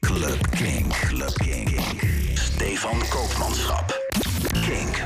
Club 0.00 0.50
Kink. 0.50 0.92
Club 1.08 1.34
Kink. 1.34 1.80
Stefan 2.34 2.98
Koopmanschap. 3.08 3.92
Kink. 4.52 5.02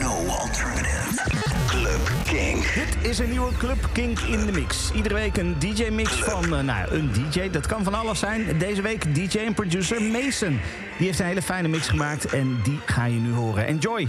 No 0.00 0.26
alternative. 0.28 1.22
Club 1.66 2.00
Kink. 2.24 2.74
Dit 2.74 3.10
is 3.10 3.18
een 3.18 3.30
nieuwe 3.30 3.52
Club 3.58 3.88
Kink 3.92 4.18
in 4.18 4.46
de 4.46 4.52
mix. 4.52 4.90
Iedere 4.94 5.14
week 5.14 5.36
een 5.36 5.56
DJ-mix 5.58 6.10
van, 6.10 6.56
eh, 6.56 6.62
nou, 6.62 6.94
een 6.94 7.12
DJ. 7.12 7.50
Dat 7.50 7.66
kan 7.66 7.84
van 7.84 7.94
alles 7.94 8.18
zijn. 8.18 8.58
Deze 8.58 8.82
week 8.82 9.14
DJ 9.14 9.38
en 9.38 9.54
producer 9.54 10.02
Mason. 10.02 10.60
Die 10.96 11.06
heeft 11.06 11.18
een 11.18 11.26
hele 11.26 11.42
fijne 11.42 11.68
mix 11.68 11.88
gemaakt 11.88 12.24
en 12.26 12.60
die 12.62 12.78
ga 12.86 13.04
je 13.04 13.18
nu 13.18 13.32
horen. 13.32 13.66
Enjoy! 13.66 14.08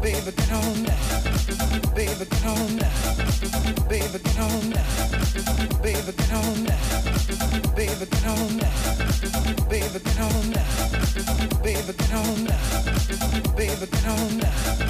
Baby, 0.00 0.32
get 0.36 0.52
on 0.52 0.82
now. 0.82 0.96
Baby, 1.94 2.24
get 2.30 2.46
on 2.46 2.76
now. 2.76 2.90
Baby, 3.88 4.18
get 4.18 4.38
on 4.38 4.70
now. 4.70 4.84
Baby, 5.82 6.12
get 6.12 6.32
on 6.32 6.64
now. 6.64 6.76
Baby, 7.74 8.06
get 8.06 8.26
on 8.26 8.56
now. 8.56 8.70
Baby, 9.68 9.98
get 9.98 10.20
on 10.20 10.50
now. 10.50 10.66
Baby, 11.62 11.92
get 11.92 12.12
on 12.12 12.44
now. 12.44 13.56
Baby, 13.56 13.86
get 13.86 14.06
on 14.06 14.38
now. 14.38 14.89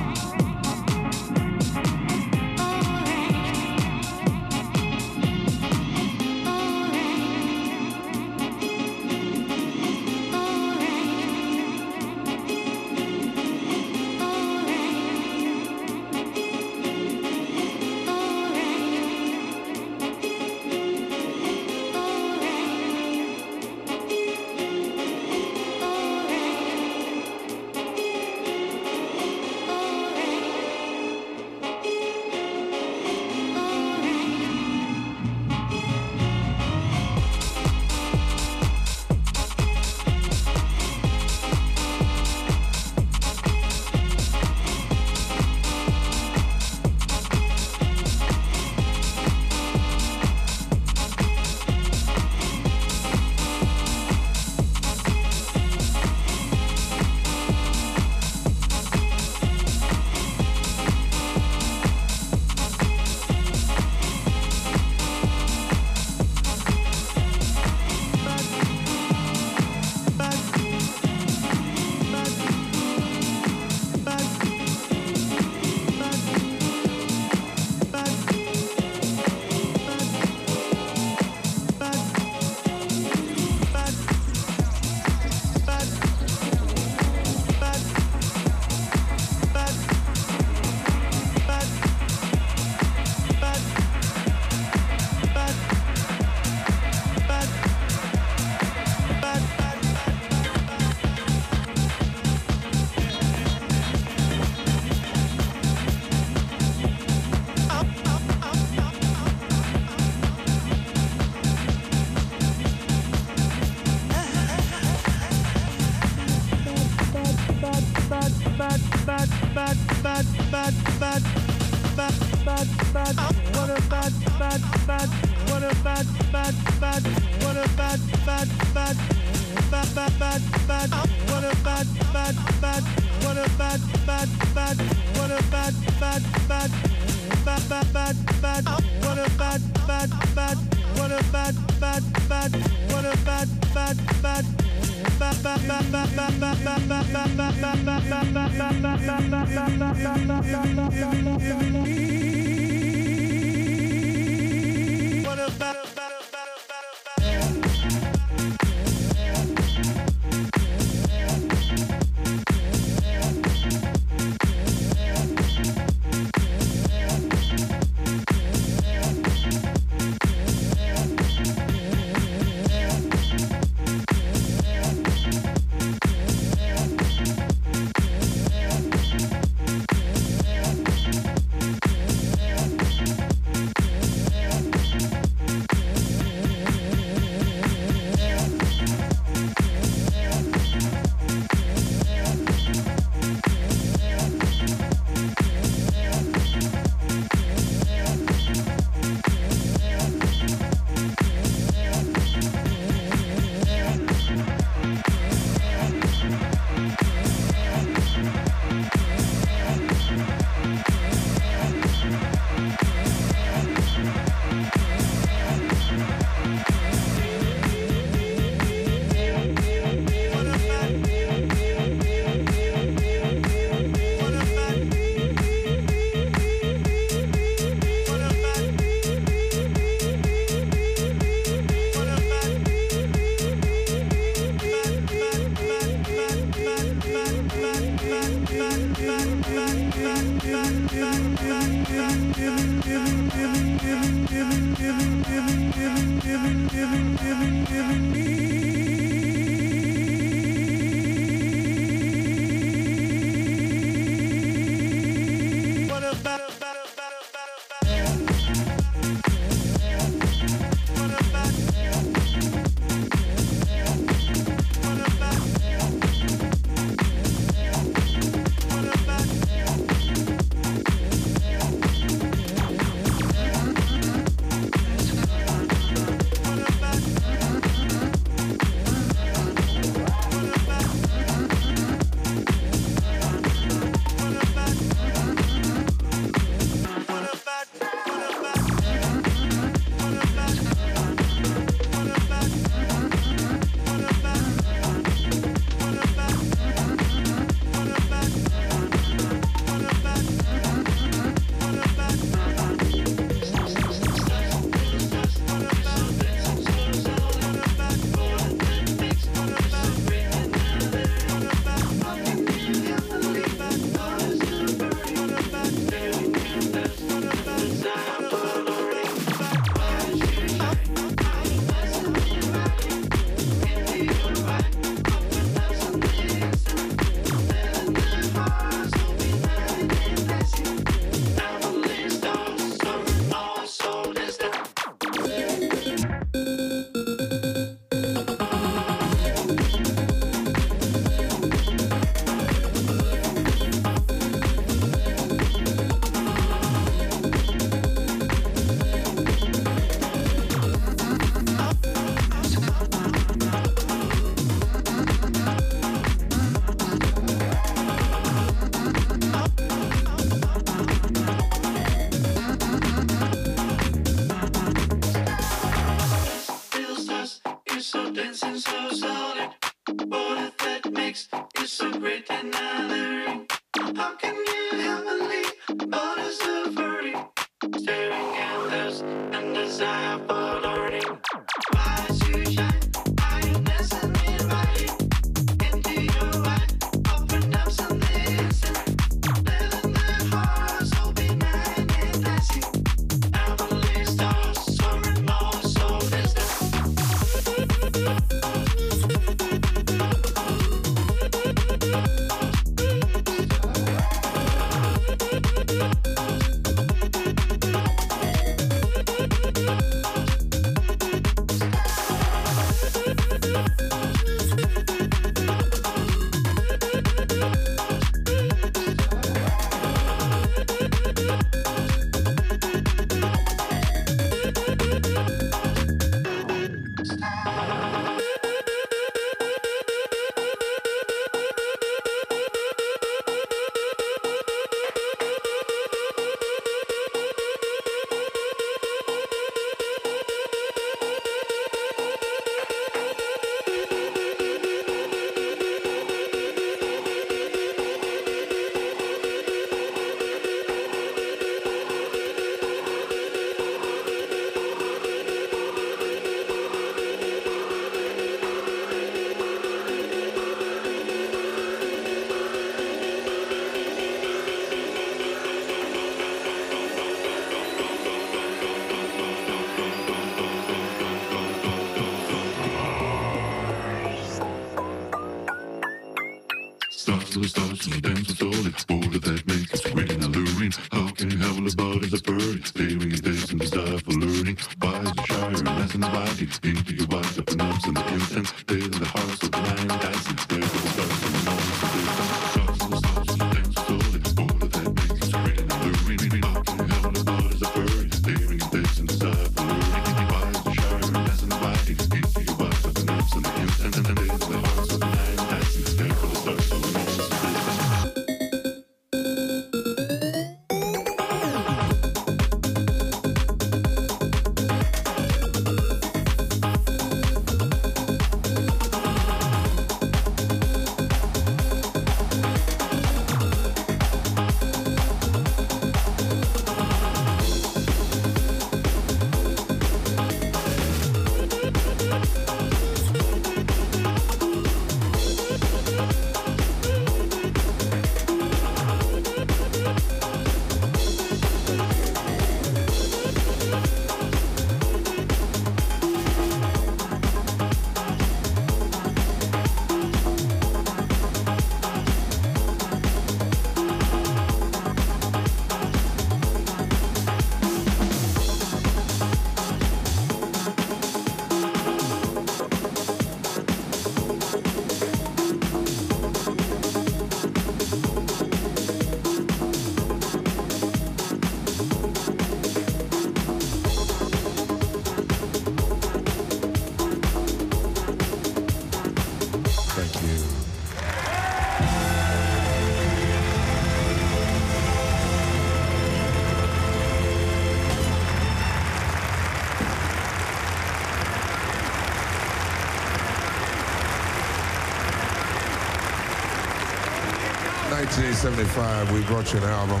we 599.12 599.22
brought 599.22 599.52
you 599.52 599.58
an 599.60 599.64
album 599.64 600.00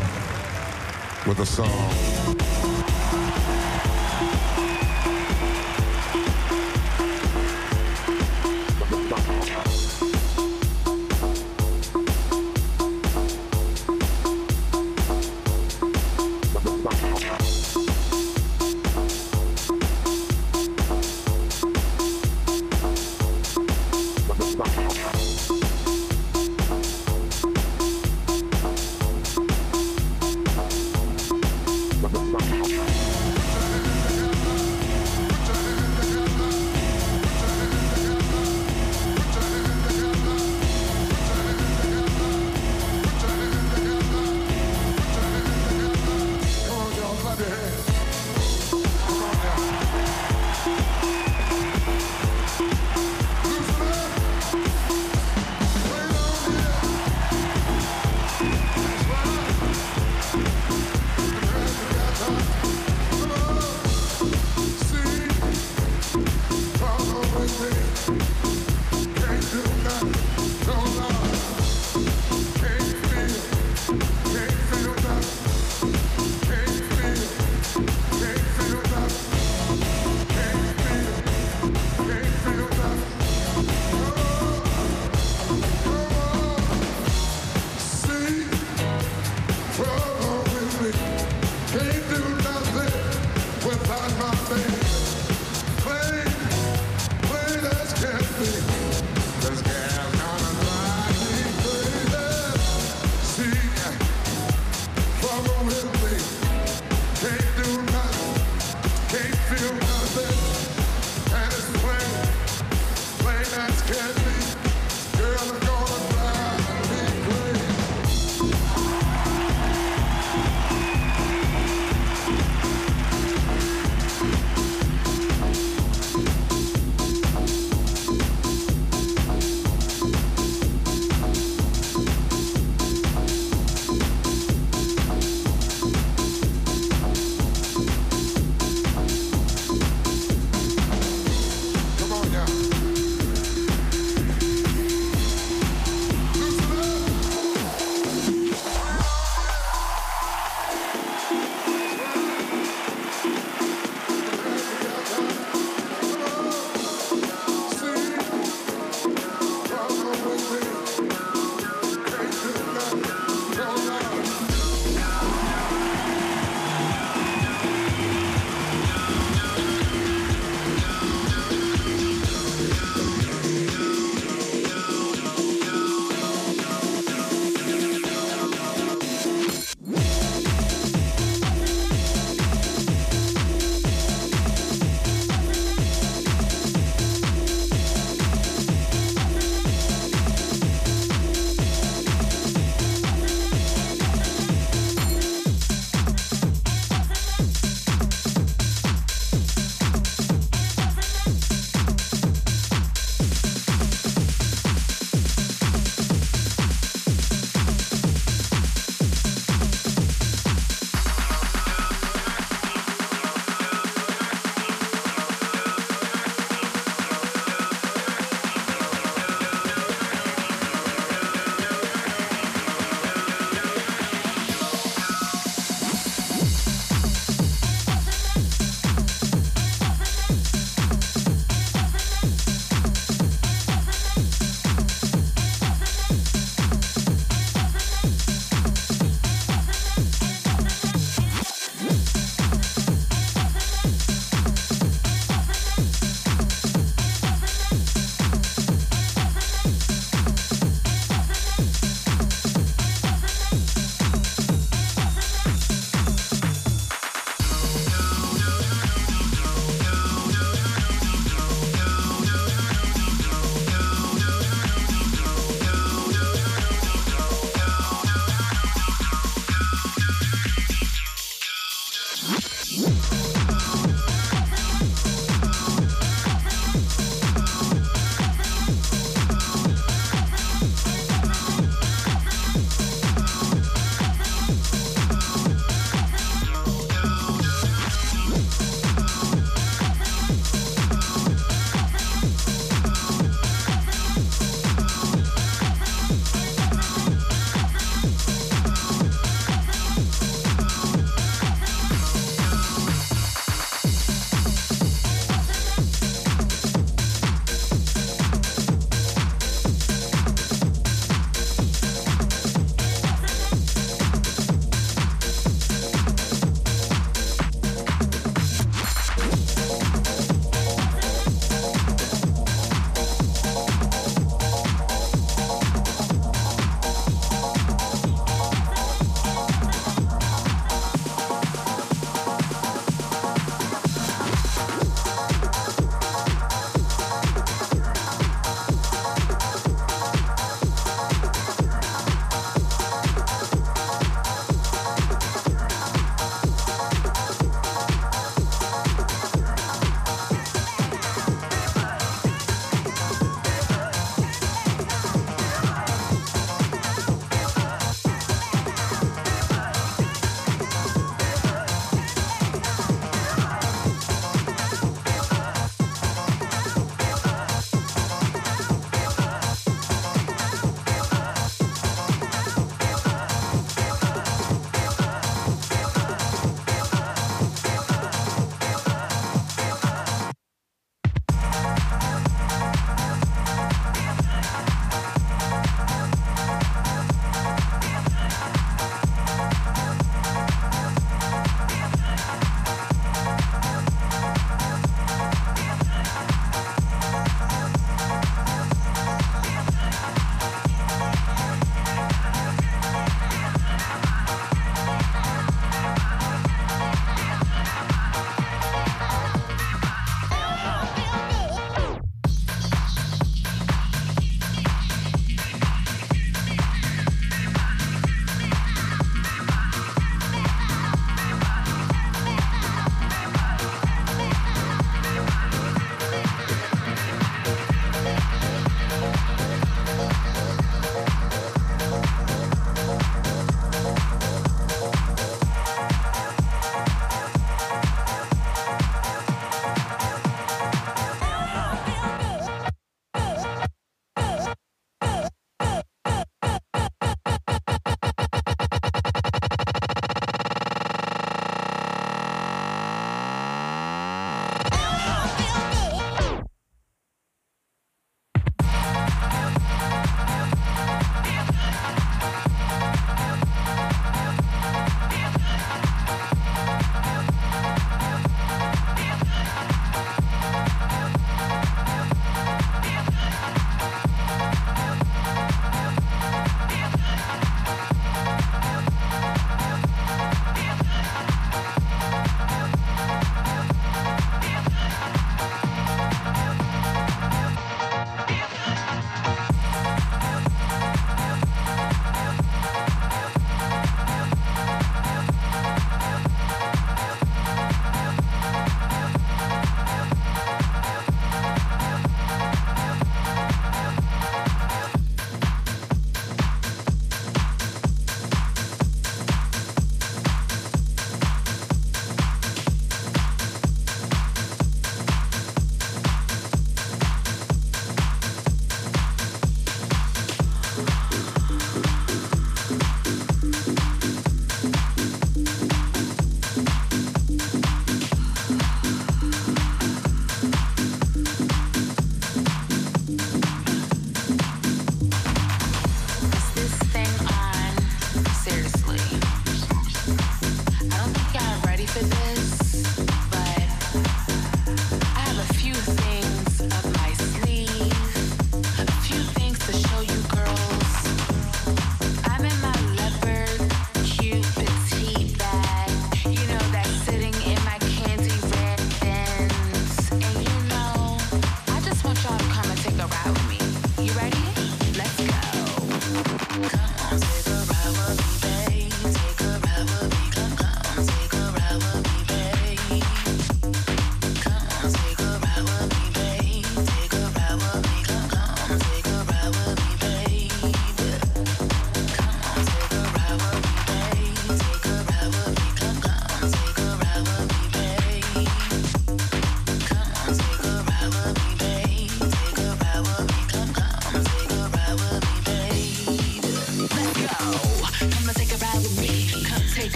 with 1.26 1.38
a 1.40 1.46
song. 1.46 2.41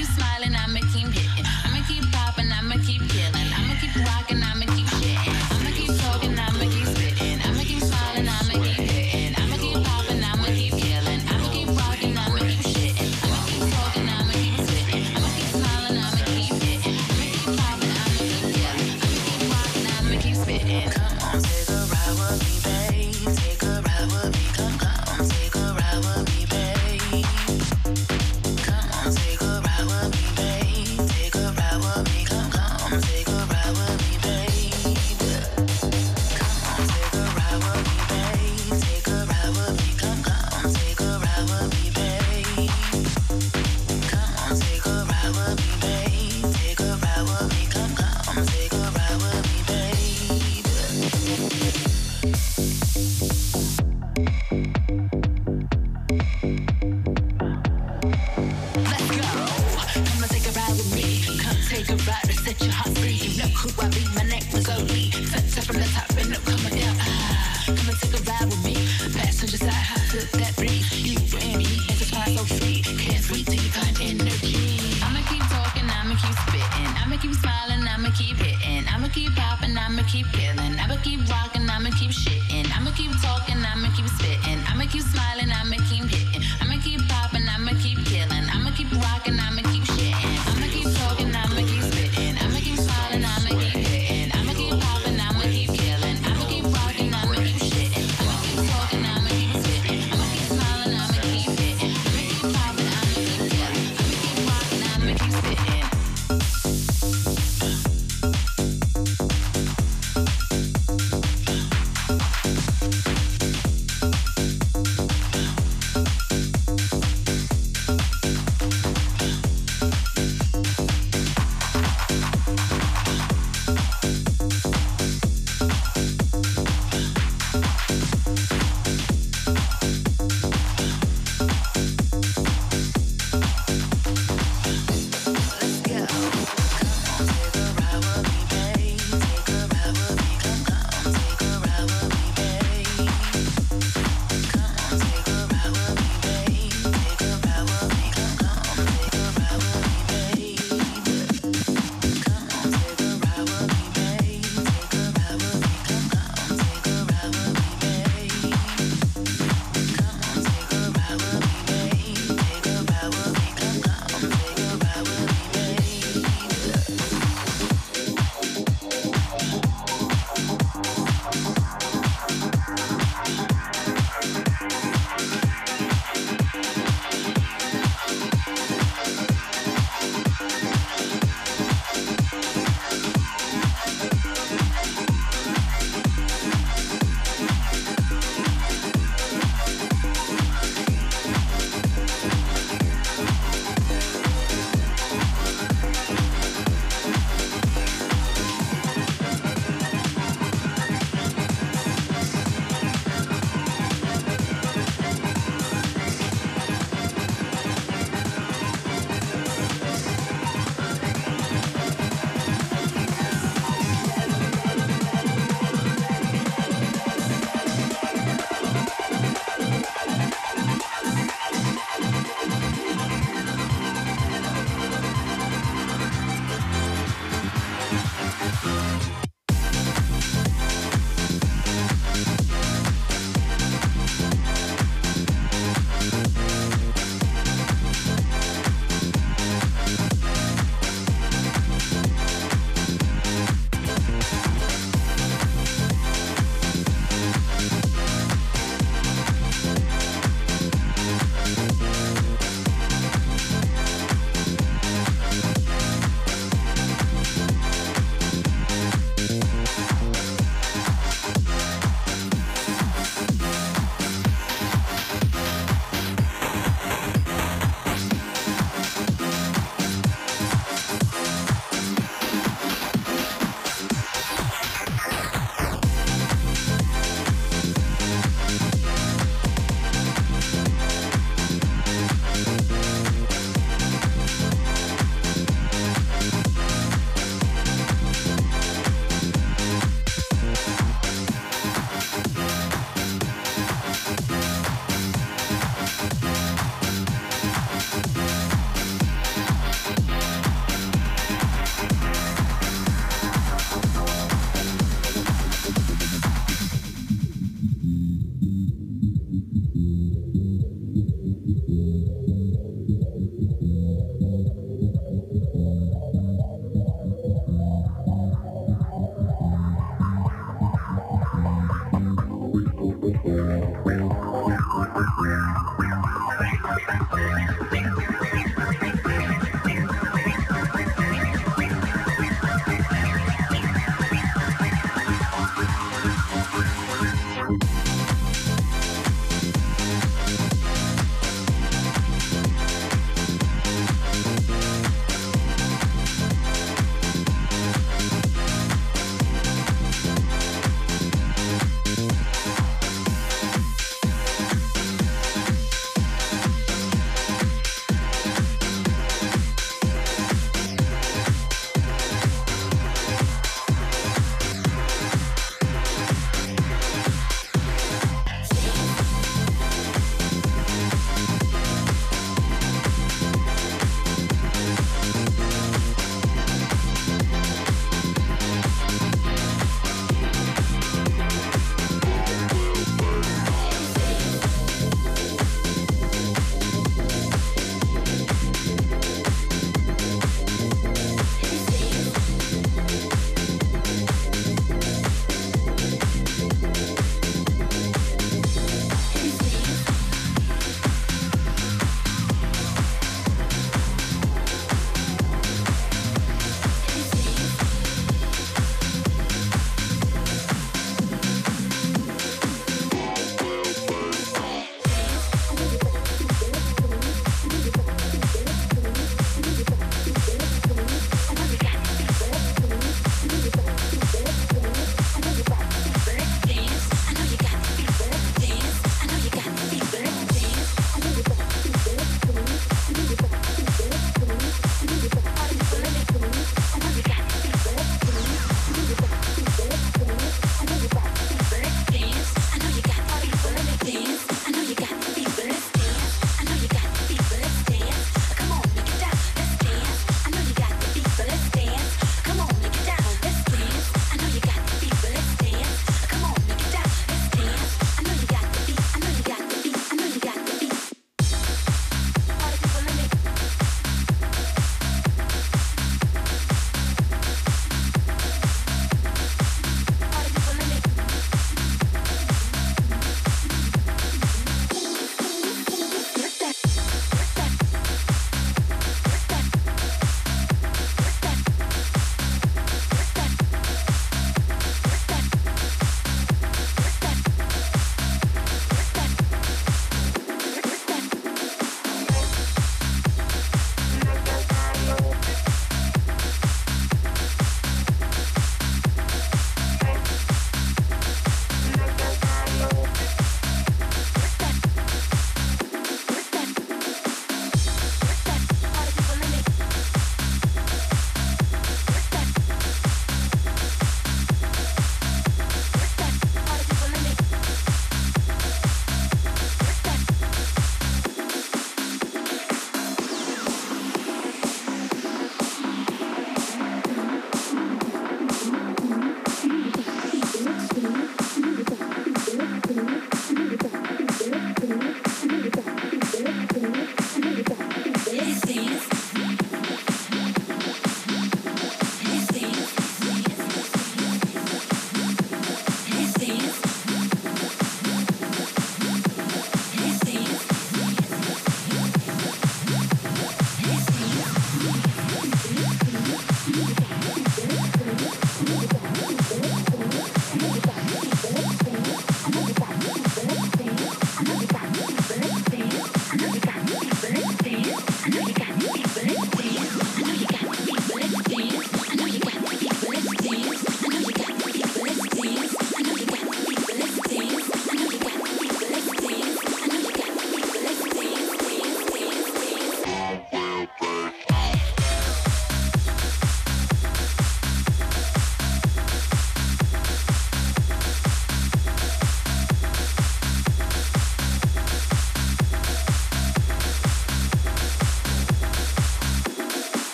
you 0.00 0.06
smile. 0.06 0.39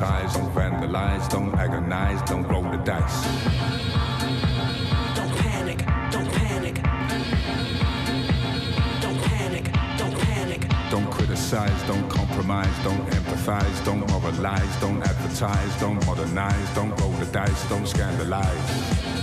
Don't 0.00 0.34
don't 0.34 0.54
vandalize, 0.54 1.28
don't 1.30 1.54
agonize, 1.54 2.20
don't 2.22 2.42
roll 2.48 2.62
the 2.62 2.78
dice. 2.78 3.24
Don't 5.14 5.36
panic, 5.38 5.78
don't 6.10 6.30
panic. 6.32 6.74
Don't 9.00 9.20
panic, 9.22 9.70
don't 9.96 10.18
panic. 10.18 10.66
Don't 10.90 11.10
criticize, 11.12 11.82
don't 11.86 12.08
compromise, 12.08 12.76
don't 12.82 13.06
empathize, 13.10 13.84
don't 13.84 14.08
moralize, 14.10 14.80
don't 14.80 15.00
advertise, 15.02 15.80
don't 15.80 16.04
modernize, 16.06 16.74
don't 16.74 16.98
roll 17.00 17.12
the 17.12 17.26
dice, 17.26 17.68
don't 17.68 17.86
scandalize. 17.86 19.13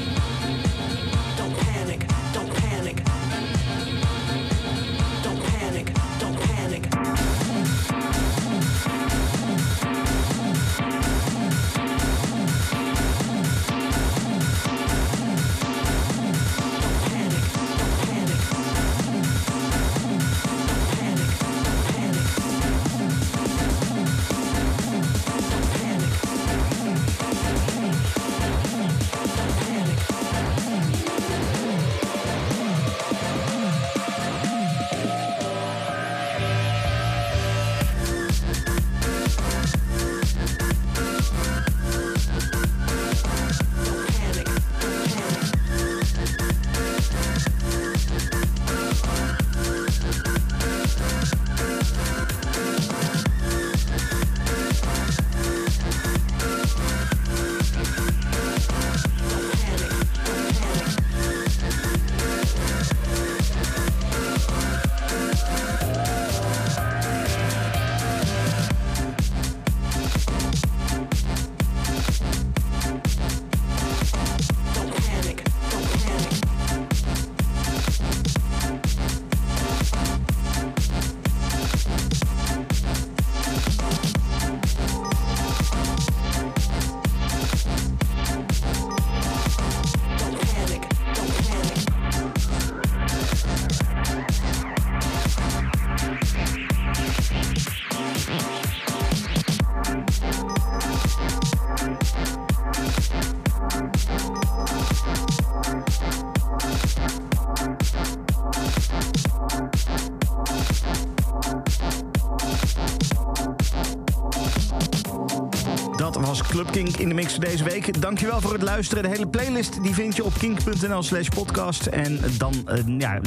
Kink 116.84 116.98
in 116.98 117.08
de 117.10 117.16
mix 117.16 117.34
voor 117.34 117.44
deze 117.44 117.64
week. 117.64 118.02
Dankjewel 118.02 118.42
voor 118.42 118.54
het 118.54 118.62
luisteren. 118.62 119.04
De 119.04 119.10
hele 119.10 119.28
playlist 119.28 119.84
die 119.84 119.94
vind 119.94 120.16
je 120.16 120.24
op 120.24 120.34
kink.nl 120.34 121.04
slash 121.04 121.28
podcast. 121.28 121.86
En 121.86 122.20
dan 122.38 122.54
eh, 122.66 122.84
ja, 122.98 123.22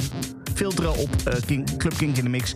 filteren 0.54 0.96
op 0.96 1.10
eh, 1.24 1.34
Kink, 1.46 1.76
Club 1.76 1.96
Kink 1.96 2.16
in 2.16 2.24
de 2.24 2.30
mix. 2.30 2.54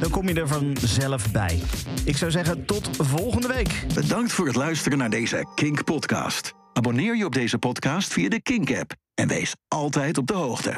Dan 0.00 0.10
kom 0.10 0.28
je 0.28 0.34
er 0.34 0.48
vanzelf 0.48 1.32
bij. 1.32 1.60
Ik 2.04 2.16
zou 2.16 2.30
zeggen, 2.30 2.64
tot 2.64 2.90
volgende 2.98 3.48
week. 3.48 3.86
Bedankt 3.94 4.32
voor 4.32 4.46
het 4.46 4.56
luisteren 4.56 4.98
naar 4.98 5.10
deze 5.10 5.46
Kink 5.54 5.84
podcast. 5.84 6.52
Abonneer 6.72 7.16
je 7.16 7.24
op 7.24 7.34
deze 7.34 7.58
podcast 7.58 8.12
via 8.12 8.28
de 8.28 8.42
Kink 8.42 8.76
app 8.76 8.94
en 9.14 9.28
wees 9.28 9.54
altijd 9.68 10.18
op 10.18 10.26
de 10.26 10.34
hoogte. 10.34 10.74